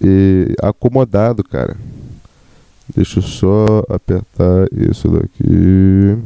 e 0.00 0.54
acomodado, 0.62 1.42
cara. 1.42 1.76
Deixa 2.94 3.18
eu 3.18 3.22
só 3.22 3.82
apertar 3.88 4.68
isso 4.72 5.08
daqui. 5.08 6.18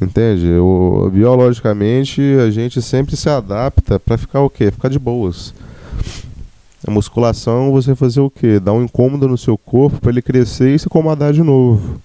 Entende? 0.00 0.52
O, 0.52 1.08
biologicamente 1.10 2.20
a 2.44 2.50
gente 2.50 2.82
sempre 2.82 3.16
se 3.16 3.28
adapta 3.28 3.98
para 3.98 4.18
ficar 4.18 4.40
o 4.40 4.50
quê? 4.50 4.70
Ficar 4.70 4.88
de 4.88 4.98
boas. 4.98 5.54
A 6.86 6.90
musculação 6.90 7.70
você 7.70 7.94
fazer 7.94 8.20
o 8.20 8.30
quê? 8.30 8.58
Dar 8.58 8.72
um 8.72 8.82
incômodo 8.82 9.28
no 9.28 9.38
seu 9.38 9.56
corpo 9.56 10.00
para 10.00 10.10
ele 10.10 10.20
crescer 10.20 10.74
e 10.74 10.78
se 10.78 10.86
acomodar 10.86 11.32
de 11.32 11.42
novo. 11.42 12.00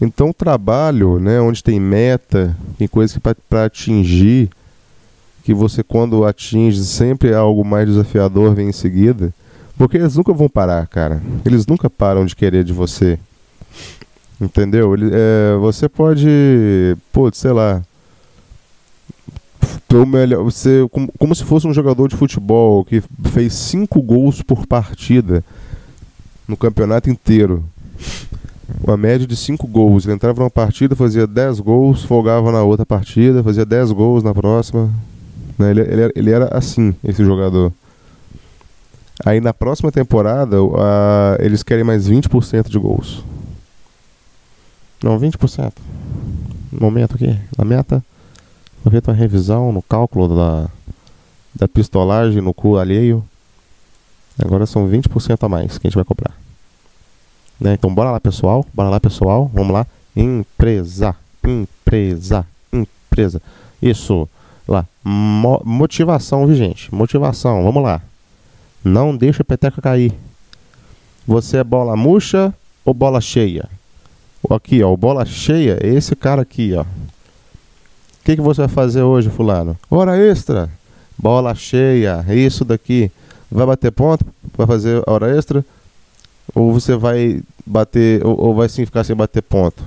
Então 0.00 0.30
o 0.30 0.34
trabalho, 0.34 1.18
né, 1.18 1.40
onde 1.40 1.62
tem 1.62 1.80
meta, 1.80 2.56
tem 2.78 2.86
coisas 2.86 3.18
para 3.48 3.64
atingir, 3.64 4.50
que 5.42 5.54
você 5.54 5.82
quando 5.82 6.24
atinge 6.24 6.84
sempre 6.84 7.32
algo 7.32 7.64
mais 7.64 7.88
desafiador 7.88 8.54
vem 8.54 8.68
em 8.68 8.72
seguida, 8.72 9.32
porque 9.78 9.96
eles 9.96 10.16
nunca 10.16 10.32
vão 10.32 10.48
parar, 10.48 10.86
cara. 10.86 11.22
Eles 11.44 11.66
nunca 11.66 11.88
param 11.88 12.26
de 12.26 12.34
querer 12.34 12.64
de 12.64 12.72
você. 12.72 13.18
Entendeu? 14.40 14.92
Ele, 14.94 15.10
é, 15.12 15.56
você 15.58 15.88
pode, 15.88 16.26
pô, 17.12 17.30
sei 17.32 17.52
lá, 17.52 17.82
melhor, 20.04 20.42
você 20.42 20.86
como, 20.90 21.10
como 21.18 21.34
se 21.34 21.44
fosse 21.44 21.66
um 21.66 21.72
jogador 21.72 22.08
de 22.08 22.16
futebol 22.16 22.84
que 22.84 23.02
fez 23.32 23.54
cinco 23.54 24.02
gols 24.02 24.42
por 24.42 24.66
partida 24.66 25.42
no 26.46 26.56
campeonato 26.56 27.08
inteiro. 27.08 27.64
Uma 28.82 28.96
média 28.96 29.26
de 29.26 29.36
5 29.36 29.66
gols. 29.66 30.04
Ele 30.04 30.14
entrava 30.14 30.40
numa 30.40 30.50
partida, 30.50 30.96
fazia 30.96 31.26
10 31.26 31.60
gols, 31.60 32.04
folgava 32.04 32.50
na 32.50 32.62
outra 32.62 32.84
partida, 32.84 33.42
fazia 33.42 33.64
10 33.64 33.92
gols 33.92 34.22
na 34.22 34.34
próxima. 34.34 34.90
Né? 35.58 35.70
Ele, 35.70 35.80
ele, 35.80 36.12
ele 36.14 36.30
era 36.30 36.56
assim, 36.56 36.94
esse 37.04 37.24
jogador. 37.24 37.72
Aí 39.24 39.40
na 39.40 39.54
próxima 39.54 39.90
temporada, 39.90 40.56
eles 41.38 41.62
querem 41.62 41.84
mais 41.84 42.08
20% 42.08 42.68
de 42.68 42.78
gols. 42.78 43.24
Não, 45.02 45.18
20%. 45.18 45.72
No 46.72 46.80
momento 46.80 47.14
aqui, 47.14 47.38
na 47.56 47.64
meta, 47.64 48.04
foi 48.82 48.92
feita 48.92 49.10
uma 49.10 49.16
revisão 49.16 49.72
no 49.72 49.82
cálculo 49.82 50.28
da, 50.36 50.68
da 51.54 51.68
pistolagem 51.68 52.42
no 52.42 52.52
cu 52.52 52.76
alheio. 52.76 53.24
Agora 54.38 54.66
são 54.66 54.88
20% 54.88 55.42
a 55.42 55.48
mais 55.48 55.78
que 55.78 55.86
a 55.86 55.88
gente 55.88 55.96
vai 55.96 56.04
cobrar. 56.04 56.34
Né? 57.60 57.74
Então 57.74 57.94
bora 57.94 58.10
lá 58.10 58.20
pessoal, 58.20 58.64
bora 58.72 58.88
lá 58.88 59.00
pessoal, 59.00 59.50
vamos 59.52 59.72
lá. 59.72 59.86
Empresa, 60.14 61.14
empresa, 61.44 62.46
empresa. 62.72 63.40
Isso 63.80 64.28
lá. 64.66 64.86
Mo 65.04 65.60
motivação, 65.64 66.46
viu, 66.46 66.56
gente? 66.56 66.94
Motivação, 66.94 67.62
vamos 67.62 67.82
lá. 67.82 68.00
Não 68.84 69.16
deixa 69.16 69.42
a 69.42 69.44
peteca 69.44 69.80
cair. 69.80 70.12
Você 71.26 71.58
é 71.58 71.64
bola 71.64 71.96
murcha 71.96 72.54
ou 72.84 72.94
bola 72.94 73.20
cheia? 73.20 73.68
Aqui, 74.48 74.82
ó, 74.82 74.92
o 74.92 74.96
bola 74.96 75.24
cheia 75.24 75.78
é 75.82 75.88
esse 75.88 76.14
cara 76.14 76.42
aqui, 76.42 76.72
ó. 76.74 76.82
O 76.82 76.86
que, 78.24 78.36
que 78.36 78.42
você 78.42 78.62
vai 78.62 78.68
fazer 78.68 79.02
hoje, 79.02 79.28
fulano? 79.28 79.76
Hora 79.90 80.16
extra. 80.16 80.70
Bola 81.18 81.54
cheia, 81.54 82.24
é 82.28 82.34
isso 82.34 82.64
daqui. 82.64 83.10
Vai 83.50 83.66
bater 83.66 83.90
ponto? 83.90 84.24
Vai 84.56 84.66
fazer 84.66 85.02
hora 85.06 85.36
extra? 85.36 85.64
Ou 86.56 86.72
você 86.72 86.96
vai 86.96 87.42
bater, 87.66 88.24
ou, 88.24 88.40
ou 88.40 88.54
vai 88.54 88.66
ficar 88.66 89.04
sem 89.04 89.14
bater 89.14 89.42
ponto 89.42 89.84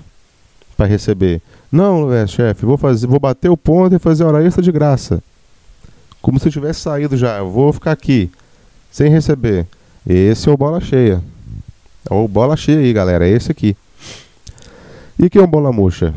para 0.77 0.85
receber? 0.85 1.41
Não, 1.71 2.13
é, 2.13 2.27
chefe, 2.27 2.63
vou 2.63 2.77
fazer, 2.77 3.07
vou 3.07 3.19
bater 3.19 3.49
o 3.49 3.57
ponto 3.57 3.95
e 3.95 3.97
fazer 3.97 4.23
hora 4.23 4.45
extra 4.45 4.61
de 4.61 4.71
graça. 4.71 5.19
Como 6.21 6.39
se 6.39 6.47
eu 6.47 6.51
tivesse 6.51 6.81
saído 6.81 7.17
já, 7.17 7.39
eu 7.39 7.49
vou 7.49 7.73
ficar 7.73 7.91
aqui. 7.91 8.29
sem 8.91 9.09
receber. 9.09 9.65
Esse 10.07 10.47
é 10.47 10.51
o 10.51 10.57
bola 10.57 10.79
cheia. 10.79 11.23
É 12.07 12.13
o 12.13 12.27
bola 12.27 12.55
cheia 12.55 12.77
aí, 12.77 12.93
galera. 12.93 13.27
É 13.27 13.31
esse 13.31 13.51
aqui. 13.51 13.75
E 15.17 15.27
que 15.27 15.39
é 15.39 15.41
um 15.41 15.47
bola 15.47 15.71
murcha? 15.71 16.13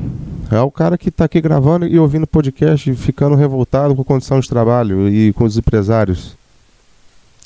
É 0.50 0.60
o 0.60 0.70
cara 0.70 0.98
que 0.98 1.08
está 1.08 1.24
aqui 1.24 1.40
gravando 1.40 1.86
e 1.86 1.98
ouvindo 1.98 2.26
podcast, 2.26 2.94
ficando 2.94 3.36
revoltado 3.36 3.94
com 3.94 4.02
a 4.02 4.04
condição 4.04 4.38
de 4.38 4.48
trabalho 4.48 5.08
e 5.08 5.32
com 5.32 5.44
os 5.44 5.56
empresários. 5.56 6.36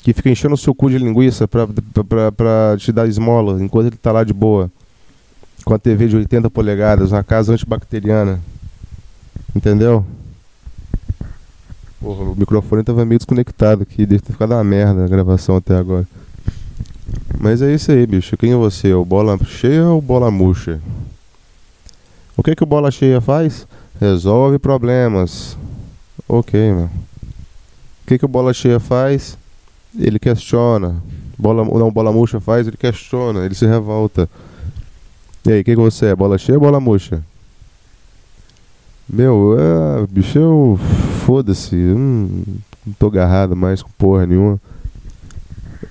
Que 0.07 0.13
fica 0.13 0.29
enchendo 0.29 0.53
o 0.53 0.57
seu 0.57 0.73
cu 0.73 0.89
de 0.89 0.97
linguiça 0.97 1.49
pra, 1.49 1.67
pra, 1.67 2.31
pra 2.31 2.77
te 2.77 2.93
dar 2.93 3.09
esmola 3.09 3.61
enquanto 3.61 3.87
ele 3.87 3.97
tá 3.97 4.09
lá 4.09 4.23
de 4.23 4.31
boa. 4.31 4.71
Com 5.65 5.73
a 5.73 5.77
TV 5.77 6.07
de 6.07 6.15
80 6.15 6.49
polegadas, 6.49 7.11
uma 7.11 7.25
casa 7.25 7.51
antibacteriana. 7.51 8.39
Entendeu? 9.53 10.05
Porra, 11.99 12.23
o 12.23 12.35
microfone 12.37 12.85
tava 12.85 13.03
meio 13.03 13.19
desconectado 13.19 13.83
aqui, 13.83 14.05
deve 14.05 14.21
ter 14.21 14.31
ficado 14.31 14.53
uma 14.53 14.63
merda 14.63 15.03
a 15.03 15.07
gravação 15.09 15.57
até 15.57 15.75
agora. 15.75 16.07
Mas 17.37 17.61
é 17.61 17.73
isso 17.73 17.91
aí, 17.91 18.07
bicho. 18.07 18.37
Quem 18.37 18.53
é 18.53 18.55
você? 18.55 18.93
O 18.93 19.03
bola 19.03 19.37
cheia 19.43 19.87
ou 19.87 20.01
bola 20.01 20.31
murcha? 20.31 20.79
O 22.37 22.41
que 22.41 22.55
que 22.55 22.63
o 22.63 22.65
bola 22.65 22.91
cheia 22.91 23.19
faz? 23.19 23.67
Resolve 23.99 24.57
problemas. 24.57 25.57
Ok, 26.29 26.71
mano. 26.71 26.91
O 28.05 28.07
que 28.07 28.17
que 28.17 28.23
o 28.23 28.29
bola 28.29 28.53
cheia 28.53 28.79
faz? 28.79 29.37
Ele 29.97 30.19
questiona. 30.19 31.01
Bola, 31.37 31.63
não, 31.63 31.91
bola 31.91 32.11
murcha 32.11 32.39
faz, 32.39 32.67
ele 32.67 32.77
questiona, 32.77 33.45
ele 33.45 33.55
se 33.55 33.65
revolta. 33.65 34.29
E 35.45 35.51
aí, 35.51 35.61
o 35.61 35.63
que, 35.63 35.75
que 35.75 35.81
você 35.81 36.07
é? 36.07 36.15
Bola 36.15 36.37
cheia 36.37 36.57
ou 36.57 36.63
bola 36.63 36.79
murcha? 36.79 37.23
Meu, 39.07 39.55
é, 39.57 40.07
bicho, 40.07 40.37
eu. 40.37 40.79
Foda-se. 41.25 41.75
Hum, 41.75 42.43
não 42.85 42.93
tô 42.93 43.07
agarrado 43.07 43.55
mais 43.55 43.81
com 43.81 43.89
porra 43.97 44.25
nenhuma. 44.25 44.59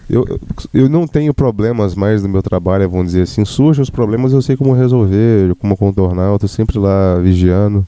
Eu, 0.09 0.25
eu 0.73 0.89
não 0.89 1.07
tenho 1.07 1.35
problemas 1.35 1.95
mais 1.95 2.23
no 2.23 2.29
meu 2.29 2.43
trabalho, 2.43 2.89
vamos 2.89 3.07
dizer 3.07 3.23
assim. 3.23 3.45
Surgem 3.45 3.83
os 3.83 3.91
problemas, 3.91 4.33
eu 4.33 4.43
sei 4.43 4.57
como 4.57 4.73
resolver, 4.73 5.55
como 5.57 5.77
contornar. 5.77 6.33
Eu 6.33 6.39
tô 6.39 6.47
sempre 6.47 6.79
lá 6.79 7.19
vigiando. 7.19 7.87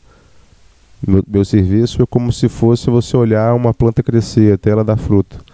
Meu, 1.07 1.23
meu 1.29 1.45
serviço 1.45 2.03
é 2.03 2.07
como 2.07 2.33
se 2.33 2.49
fosse 2.49 2.91
você 2.91 3.17
olhar 3.17 3.55
uma 3.55 3.73
planta 3.73 4.03
crescer 4.03 4.55
até 4.55 4.71
ela 4.71 4.83
dar 4.83 4.97
fruto. 4.97 5.45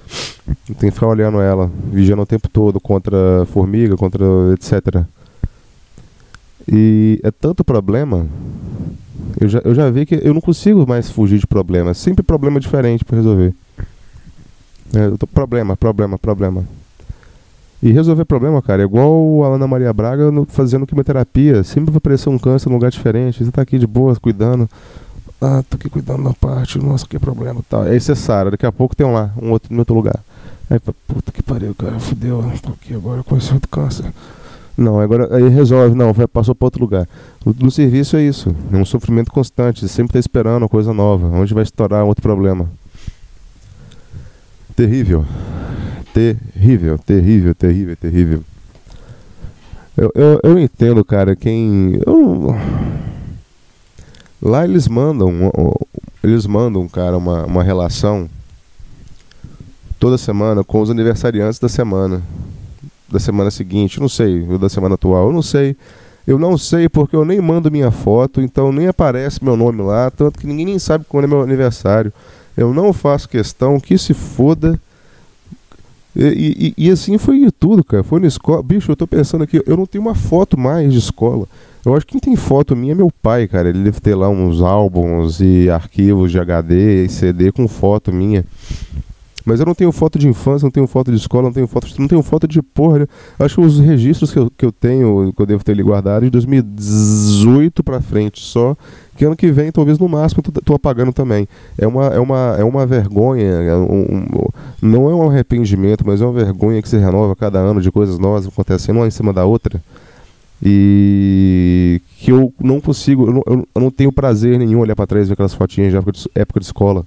Tem 0.79 0.89
que 0.89 0.91
ficar 0.91 1.09
olhando 1.09 1.41
ela, 1.41 1.71
vigiando 1.91 2.23
o 2.23 2.27
tempo 2.27 2.49
todo 2.49 2.81
contra 2.81 3.47
formiga, 3.47 3.97
contra 3.97 4.25
etc. 4.53 5.05
E 6.71 7.21
é 7.23 7.31
tanto 7.31 7.65
problema. 7.65 8.27
Eu 9.41 9.49
já, 9.49 9.61
eu 9.65 9.75
já 9.75 9.91
vi 9.91 10.07
que 10.07 10.21
eu 10.23 10.33
não 10.33 10.41
consigo 10.41 10.87
mais 10.87 11.11
fugir 11.11 11.39
de 11.39 11.47
problemas. 11.47 11.99
Sempre 11.99 12.23
problema 12.23 12.61
diferente 12.61 13.05
para 13.05 13.17
resolver. 13.17 13.55
É, 14.95 15.11
tô, 15.19 15.27
problema, 15.27 15.77
problema, 15.77 16.19
problema. 16.19 16.65
E 17.83 17.91
resolver 17.91 18.25
problema, 18.25 18.63
cara, 18.63 18.83
é 18.83 18.85
igual 18.85 19.45
a 19.45 19.57
Ana 19.57 19.67
Maria 19.67 19.93
Braga 19.93 20.31
no, 20.31 20.47
fazendo 20.47 20.87
quimioterapia. 20.87 21.63
Sempre 21.63 21.91
vai 21.91 21.99
aparecer 21.99 22.31
um 22.31 22.39
câncer 22.39 22.69
num 22.69 22.77
lugar 22.77 22.91
diferente. 22.91 23.45
Você 23.45 23.51
tá 23.51 23.63
aqui 23.63 23.79
de 23.79 23.87
boa, 23.87 24.17
cuidando. 24.17 24.69
Ah, 25.45 25.63
tô 25.69 25.77
aqui 25.77 25.91
cuidando 25.91 26.25
da 26.25 26.33
parte. 26.33 26.79
Nossa, 26.79 27.07
que 27.07 27.19
problema 27.19 27.61
tal. 27.69 27.83
Aí 27.83 28.01
você 28.01 28.15
Sara, 28.15 28.51
daqui 28.51 28.65
a 28.65 28.73
pouco 28.73 28.97
tem 28.97 29.07
um 29.07 29.13
lá, 29.13 29.31
um 29.41 29.51
outro 29.51 29.75
em 29.75 29.79
outro 29.79 29.95
lugar. 29.95 30.19
Aí, 30.71 30.81
puta 30.81 31.31
que 31.31 31.43
pariu, 31.43 31.75
cara, 31.75 32.01
fudeu. 32.01 32.43
Tô 32.63 32.71
aqui 32.71 32.95
agora 32.95 33.23
com 33.23 33.37
esse 33.37 33.53
outro 33.53 33.69
câncer. 33.69 34.11
Não, 34.77 34.99
agora 34.99 35.37
aí 35.37 35.49
resolve, 35.51 35.95
não, 35.95 36.15
vai, 36.15 36.27
passou 36.27 36.55
para 36.55 36.67
outro 36.67 36.81
lugar. 36.81 37.07
No, 37.45 37.71
serviço 37.71 38.17
é 38.17 38.23
isso, 38.23 38.57
é 38.73 38.77
um 38.77 38.87
sofrimento 38.87 39.31
constante, 39.31 39.87
sempre 39.87 40.11
está 40.11 40.19
esperando 40.19 40.63
uma 40.63 40.69
coisa 40.69 40.93
nova, 40.95 41.27
onde 41.29 41.53
vai 41.53 41.63
estourar 41.63 42.05
outro 42.05 42.23
problema. 42.23 42.69
Terrível, 44.75 45.27
terrível, 46.15 46.99
terrível, 46.99 47.55
terrível, 47.55 47.97
terrível. 47.97 48.45
Eu, 49.97 50.11
eu, 50.15 50.41
eu 50.43 50.59
entendo, 50.59 51.05
cara, 51.05 51.37
quem. 51.37 52.01
Eu, 52.05 52.57
lá 54.45 54.65
eles 54.65 54.87
mandam, 54.87 55.33
eles 56.23 56.47
mandam, 56.47 56.87
cara, 56.87 57.17
uma, 57.17 57.47
uma 57.47 57.63
relação 57.65 58.29
toda 59.99 60.19
semana 60.19 60.63
com 60.63 60.81
os 60.83 60.91
aniversariantes 60.91 61.59
da 61.59 61.69
semana 61.69 62.23
da 63.11 63.19
semana 63.21 63.51
seguinte, 63.51 64.01
não 64.01 64.09
sei, 64.09 64.47
ou 64.49 64.59
da 64.59 64.69
semana 64.69 64.97
atual, 64.97 65.29
eu 65.29 65.33
não 65.33 65.43
sei. 65.43 65.77
Eu 66.27 66.39
não 66.39 66.57
sei 66.57 66.89
porque 66.89 67.15
eu 67.15 67.25
nem 67.25 67.41
mando 67.41 67.71
minha 67.71 67.91
foto, 67.91 68.41
então 68.41 68.73
nem 68.73 68.89
aparece 68.89 69.45
meu 69.45 69.57
nome 69.57 69.83
lá, 69.83 70.11
tanto 70.11 70.39
que 70.39 70.47
ninguém 70.47 70.67
nem 70.67 70.79
sabe 70.79 71.05
quando 71.09 71.25
é 71.25 71.29
meu 71.29 71.43
aniversário. 71.43 72.13
Eu 72.57 72.73
não 72.73 72.93
faço 72.93 73.29
questão, 73.29 73.79
que 73.79 73.97
se 73.99 74.15
foda. 74.15 74.81
E, 76.17 76.75
e, 76.79 76.87
e, 76.87 76.91
assim 76.91 77.19
foi 77.19 77.51
tudo, 77.51 77.85
cara. 77.85 78.03
Foi 78.03 78.21
na 78.21 78.27
escola. 78.27 78.63
Bicho, 78.63 78.91
eu 78.91 78.97
tô 78.97 79.07
pensando 79.07 79.45
aqui, 79.45 79.63
eu 79.67 79.77
não 79.77 79.85
tenho 79.85 80.03
uma 80.03 80.15
foto 80.15 80.59
mais 80.59 80.93
de 80.93 80.99
escola. 80.99 81.47
Eu 81.85 81.95
acho 81.95 82.07
que 82.07 82.13
quem 82.13 82.21
tem 82.21 82.37
foto 82.37 82.75
minha 82.75 82.93
é 82.93 82.95
meu 82.95 83.11
pai, 83.23 83.47
cara. 83.47 83.69
Ele 83.69 83.83
deve 83.83 84.01
ter 84.01 84.15
lá 84.15 84.29
uns 84.29 84.63
álbuns 84.63 85.41
e 85.41 85.69
arquivos 85.69 86.31
de 86.31 86.39
HD 86.39 87.05
e 87.05 87.09
CD 87.09 87.53
com 87.53 87.69
foto 87.69 88.13
minha. 88.13 88.45
Mas 89.45 89.61
eu 89.61 89.67
não 89.67 89.75
tenho 89.75 89.93
foto 89.93 90.19
de 90.19 90.27
infância, 90.27 90.65
não 90.65 90.71
tenho 90.71 90.87
foto 90.87 91.11
de 91.11 91.19
escola, 91.19 91.45
não 91.45 91.53
tenho 91.53 91.67
foto, 91.67 91.87
não 91.99 92.09
tenho 92.09 92.23
foto 92.23 92.49
de 92.49 92.63
porra. 92.63 93.01
Né? 93.01 93.07
Acho 93.39 93.57
que 93.57 93.61
os 93.61 93.79
registros 93.79 94.33
que 94.33 94.39
eu, 94.39 94.51
que 94.51 94.65
eu 94.65 94.73
tenho, 94.73 95.35
que 95.37 95.43
eu 95.43 95.45
devo 95.45 95.63
ter 95.63 95.73
ali 95.73 95.83
guardado, 95.83 96.25
de 96.25 96.31
2018 96.31 97.85
para 97.85 98.01
frente 98.01 98.41
só, 98.41 98.75
que 99.15 99.25
ano 99.25 99.37
que 99.37 99.53
vem, 99.53 99.71
talvez 99.71 99.99
no 99.99 100.09
máximo, 100.09 100.43
tô, 100.43 100.51
tô 100.63 100.75
apagando 100.75 101.13
também. 101.13 101.47
É 101.77 101.87
uma, 101.87 102.07
é 102.07 102.19
uma, 102.19 102.57
é 102.59 102.65
uma 102.65 102.87
vergonha, 102.87 103.45
é 103.45 103.77
um, 103.77 104.01
um, 104.01 104.49
não 104.81 105.11
é 105.11 105.15
um 105.15 105.29
arrependimento, 105.29 106.05
mas 106.07 106.23
é 106.23 106.25
uma 106.25 106.33
vergonha 106.33 106.81
que 106.81 106.89
se 106.89 106.97
renova 106.97 107.37
cada 107.37 107.59
ano 107.59 107.83
de 107.83 107.93
coisas 107.93 108.19
novas 108.19 108.47
acontecendo 108.47 108.97
uma 108.97 109.07
em 109.07 109.11
cima 109.11 109.31
da 109.31 109.45
outra. 109.45 109.79
E 110.63 112.01
que 112.19 112.33
eu 112.33 112.53
não 112.61 112.81
consigo, 112.81 113.27
eu 113.27 113.33
não, 113.33 113.43
eu 113.75 113.81
não 113.81 113.91
tenho 113.91 114.13
prazer 114.13 114.59
nenhum 114.59 114.81
olhar 114.81 114.97
para 114.97 115.07
trás 115.07 115.27
e 115.27 115.29
ver 115.29 115.35
aquelas 115.35 115.55
fotinhas 115.55 115.91
de 115.91 115.97
época 115.97 116.13
de, 116.13 116.31
época 116.35 116.61
de 116.61 116.67
escola. 116.67 117.07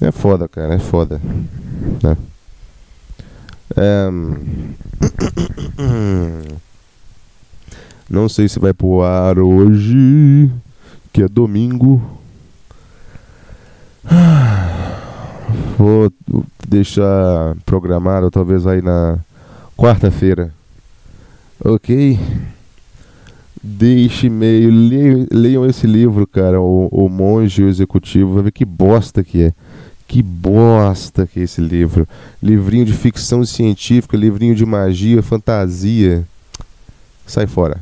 É 0.00 0.10
foda, 0.10 0.48
cara, 0.48 0.74
é 0.74 0.78
foda. 0.78 1.20
É... 3.76 4.08
Não 8.08 8.28
sei 8.28 8.48
se 8.48 8.58
vai 8.58 8.74
pro 8.74 9.02
ar 9.02 9.38
hoje, 9.38 10.50
que 11.12 11.22
é 11.22 11.28
domingo. 11.28 12.02
Vou 15.78 16.12
deixar 16.68 17.56
programado, 17.64 18.30
talvez 18.30 18.66
aí 18.66 18.82
na 18.82 19.18
quarta-feira. 19.76 20.52
Ok? 21.62 22.18
Deixe 23.62 24.26
e-mail, 24.26 24.70
leiam, 24.70 25.26
leiam 25.32 25.66
esse 25.66 25.86
livro, 25.86 26.26
cara, 26.26 26.60
o, 26.60 26.88
o 26.90 27.08
Monge 27.08 27.62
o 27.62 27.68
Executivo, 27.68 28.34
vai 28.34 28.44
ver 28.44 28.52
que 28.52 28.64
bosta 28.64 29.24
que 29.24 29.42
é. 29.42 29.54
Que 30.06 30.22
bosta 30.22 31.26
que 31.26 31.40
é 31.40 31.44
esse 31.44 31.60
livro. 31.60 32.06
Livrinho 32.42 32.84
de 32.84 32.92
ficção 32.92 33.44
científica, 33.44 34.16
livrinho 34.16 34.54
de 34.54 34.66
magia, 34.66 35.22
fantasia. 35.22 36.26
Sai 37.26 37.46
fora. 37.46 37.80